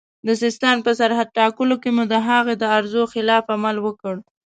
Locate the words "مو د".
1.95-2.15